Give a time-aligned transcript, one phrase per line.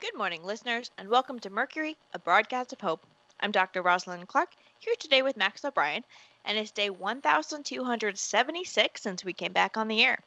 [0.00, 3.04] Good morning, listeners, and welcome to Mercury, a broadcast of hope.
[3.38, 3.82] I'm Dr.
[3.82, 6.04] Rosalind Clark, here today with Max O'Brien,
[6.46, 10.20] and it's day 1276 since we came back on the air.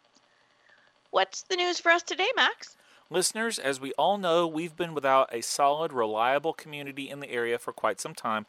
[1.10, 2.78] What's the news for us today, Max?
[3.10, 7.58] Listeners, as we all know, we've been without a solid, reliable community in the area
[7.58, 8.46] for quite some time,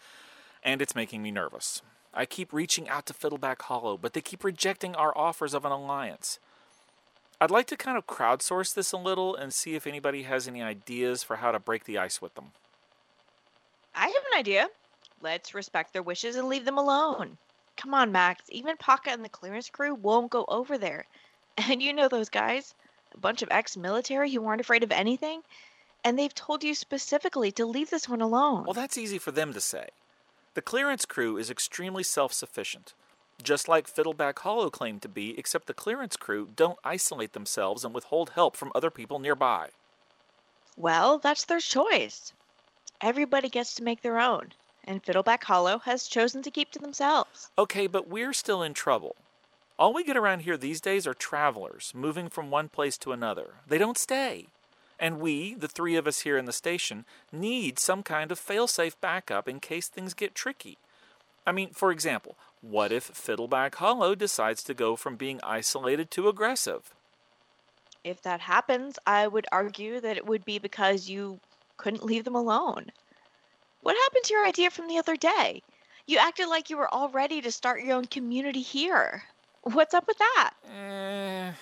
[0.62, 1.80] and it's making me nervous.
[2.12, 5.72] I keep reaching out to Fiddleback Hollow, but they keep rejecting our offers of an
[5.72, 6.38] alliance.
[7.40, 10.62] I'd like to kind of crowdsource this a little and see if anybody has any
[10.62, 12.52] ideas for how to break the ice with them.
[13.94, 14.68] I have an idea.
[15.20, 17.38] Let's respect their wishes and leave them alone.
[17.76, 18.42] Come on, Max.
[18.50, 21.06] Even Paka and the clearance crew won't go over there.
[21.56, 22.74] And you know those guys?
[23.14, 25.42] A bunch of ex military who aren't afraid of anything?
[26.02, 28.64] And they've told you specifically to leave this one alone.
[28.64, 29.90] Well, that's easy for them to say.
[30.54, 32.94] The clearance crew is extremely self sufficient
[33.42, 37.94] just like Fiddleback Hollow claimed to be, except the clearance crew don't isolate themselves and
[37.94, 39.68] withhold help from other people nearby.
[40.76, 42.32] Well, that's their choice.
[43.00, 44.52] Everybody gets to make their own,
[44.84, 47.50] and Fiddleback Hollow has chosen to keep to themselves.
[47.58, 49.16] Okay, but we're still in trouble.
[49.78, 53.54] All we get around here these days are travelers, moving from one place to another.
[53.66, 54.46] They don't stay.
[55.00, 58.94] And we, the three of us here in the station, need some kind of failsafe
[59.00, 60.78] backup in case things get tricky.
[61.46, 62.36] I mean, for example,
[62.68, 66.94] what if Fiddleback Hollow decides to go from being isolated to aggressive?
[68.02, 71.40] If that happens, I would argue that it would be because you
[71.76, 72.90] couldn't leave them alone.
[73.82, 75.62] What happened to your idea from the other day?
[76.06, 79.24] You acted like you were all ready to start your own community here.
[79.62, 80.54] What's up with that?
[80.74, 81.52] Eh,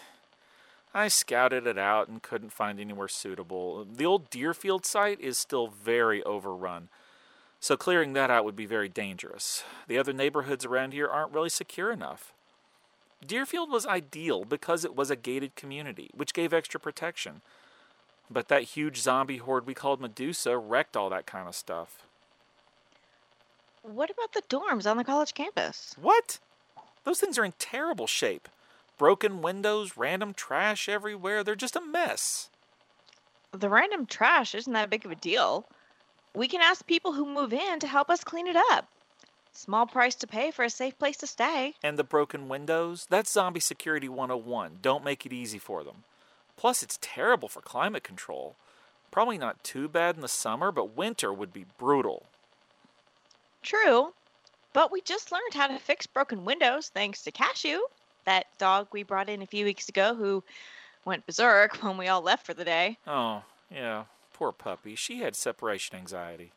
[0.95, 3.85] I scouted it out and couldn't find anywhere suitable.
[3.85, 6.89] The old Deerfield site is still very overrun
[7.63, 9.63] so clearing that out would be very dangerous.
[9.87, 12.33] The other neighborhoods around here aren't really secure enough.
[13.25, 17.41] Deerfield was ideal because it was a gated community, which gave extra protection.
[18.29, 22.03] But that huge zombie horde we called Medusa wrecked all that kind of stuff.
[23.83, 25.95] What about the dorms on the college campus?
[25.97, 26.41] What?
[27.05, 28.49] Those things are in terrible shape.
[28.99, 31.45] Broken windows, random trash everywhere.
[31.45, 32.49] They're just a mess.
[33.53, 35.69] The random trash isn't that big of a deal
[36.35, 38.89] we can ask people who move in to help us clean it up.
[39.53, 41.75] Small price to pay for a safe place to stay.
[41.83, 43.07] And the broken windows?
[43.11, 44.79] That's Zombie Security 101.
[44.81, 46.05] Don't make it easy for them.
[46.57, 48.57] Plus, it's terrible for climate control.
[49.11, 52.25] Probably not too bad in the summer, but winter would be brutal.
[53.63, 54.15] True.
[54.73, 57.81] But we just learned how to fix broken windows thanks to Cashew,
[58.25, 60.43] that dog we brought in a few weeks ago who
[61.05, 62.97] went berserk when we all left for the day.
[63.07, 64.05] Oh, yeah.
[64.43, 64.97] Poor puppy.
[64.97, 66.51] She had separation anxiety.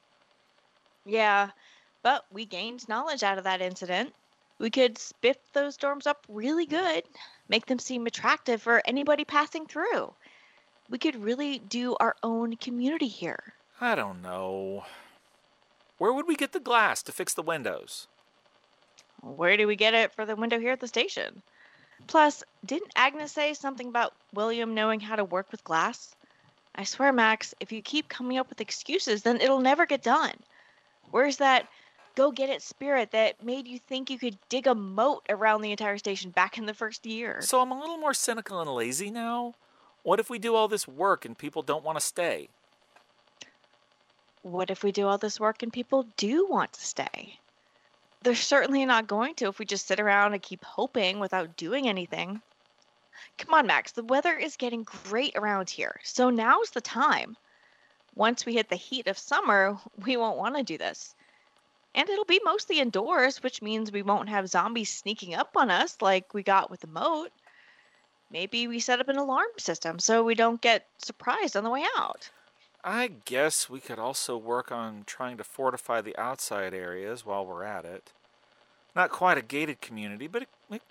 [1.05, 1.51] Yeah,
[2.01, 4.15] but we gained knowledge out of that incident.
[4.57, 7.03] We could spiff those dorms up really good,
[7.47, 10.15] make them seem attractive for anybody passing through.
[10.89, 13.53] We could really do our own community here.
[13.79, 14.85] I don't know.
[15.99, 18.07] Where would we get the glass to fix the windows?
[19.21, 21.43] Where do we get it for the window here at the station?
[22.07, 26.15] Plus, didn't Agnes say something about William knowing how to work with glass?
[26.75, 30.33] I swear, Max, if you keep coming up with excuses, then it'll never get done.
[31.11, 31.67] Where's that
[32.15, 35.71] go get it spirit that made you think you could dig a moat around the
[35.71, 37.41] entire station back in the first year?
[37.41, 39.53] So I'm a little more cynical and lazy now.
[40.03, 42.49] What if we do all this work and people don't want to stay?
[44.43, 47.39] What if we do all this work and people do want to stay?
[48.21, 51.87] They're certainly not going to if we just sit around and keep hoping without doing
[51.87, 52.41] anything.
[53.37, 53.91] Come on, Max.
[53.91, 55.99] The weather is getting great around here.
[56.03, 57.37] So now's the time.
[58.15, 61.15] Once we hit the heat of summer, we won't want to do this.
[61.93, 66.01] And it'll be mostly indoors, which means we won't have zombies sneaking up on us
[66.01, 67.31] like we got with the moat.
[68.31, 71.85] Maybe we set up an alarm system so we don't get surprised on the way
[71.97, 72.29] out.
[72.83, 77.63] I guess we could also work on trying to fortify the outside areas while we're
[77.63, 78.11] at it.
[78.95, 80.81] Not quite a gated community, but it, it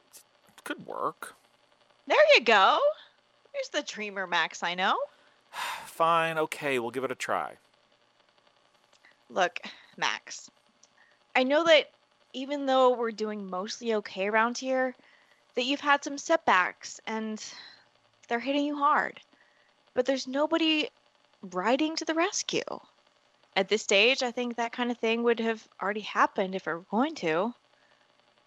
[0.65, 1.35] could work.
[2.07, 2.79] There you go.
[3.53, 4.97] Here's the dreamer Max I know.
[5.87, 7.55] Fine, okay, we'll give it a try.
[9.31, 9.61] Look,
[9.97, 10.51] Max,
[11.35, 11.91] I know that
[12.33, 14.95] even though we're doing mostly okay around here,
[15.55, 17.43] that you've had some setbacks and
[18.29, 19.21] they're hitting you hard.
[19.95, 20.89] But there's nobody
[21.53, 22.63] riding to the rescue.
[23.57, 26.73] At this stage, I think that kind of thing would have already happened if it
[26.73, 27.55] were going to.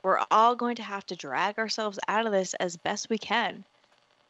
[0.07, 3.65] We're all going to have to drag ourselves out of this as best we can.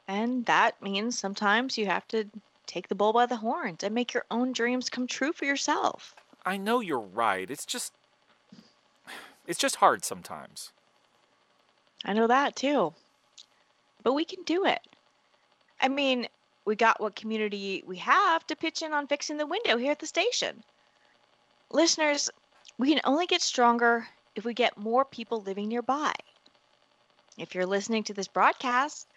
[0.08, 2.26] And that means sometimes you have to
[2.66, 6.16] take the bull by the horns and make your own dreams come true for yourself.
[6.44, 7.48] I know you're right.
[7.48, 7.94] It's just.
[9.46, 10.72] It's just hard sometimes.
[12.04, 12.96] I know that too.
[14.02, 14.82] But we can do it.
[15.80, 16.28] I mean,
[16.66, 20.00] we got what community we have to pitch in on fixing the window here at
[20.00, 20.64] the station.
[21.70, 22.32] Listeners,
[22.80, 26.14] we can only get stronger if we get more people living nearby.
[27.38, 29.08] If you're listening to this broadcast,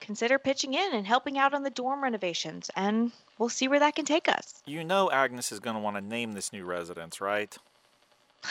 [0.00, 3.96] consider pitching in and helping out on the dorm renovations, and we'll see where that
[3.96, 4.62] can take us.
[4.64, 7.56] You know Agnes is going to want to name this new residence, right?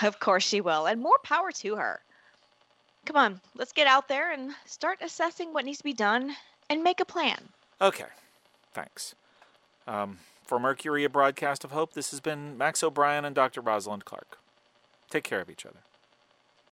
[0.02, 2.02] Of course she will, and more power to her.
[3.06, 6.36] Come on, let's get out there and start assessing what needs to be done
[6.70, 7.50] and make a plan.
[7.82, 8.06] Okay,
[8.74, 9.16] thanks.
[9.88, 13.62] Um, for Mercury, a broadcast of hope, this has been Max O'Brien and Dr.
[13.62, 14.38] Rosalind Clark.
[15.10, 15.80] Take care of each other.